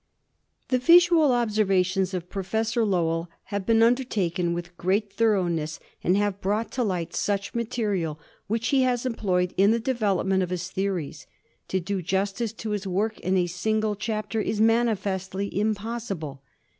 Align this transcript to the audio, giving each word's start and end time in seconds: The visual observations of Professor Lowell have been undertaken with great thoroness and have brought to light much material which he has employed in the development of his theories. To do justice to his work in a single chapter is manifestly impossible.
The 0.69 0.79
visual 0.79 1.31
observations 1.31 2.15
of 2.15 2.27
Professor 2.27 2.83
Lowell 2.83 3.29
have 3.53 3.67
been 3.67 3.83
undertaken 3.83 4.51
with 4.51 4.75
great 4.75 5.13
thoroness 5.13 5.79
and 6.03 6.17
have 6.17 6.41
brought 6.41 6.71
to 6.71 6.83
light 6.83 7.15
much 7.27 7.53
material 7.53 8.19
which 8.47 8.69
he 8.69 8.81
has 8.81 9.05
employed 9.05 9.53
in 9.57 9.69
the 9.69 9.79
development 9.79 10.41
of 10.41 10.49
his 10.49 10.71
theories. 10.71 11.27
To 11.67 11.79
do 11.79 12.01
justice 12.01 12.51
to 12.53 12.71
his 12.71 12.87
work 12.87 13.19
in 13.19 13.37
a 13.37 13.45
single 13.45 13.95
chapter 13.95 14.41
is 14.41 14.59
manifestly 14.59 15.55
impossible. 15.55 16.41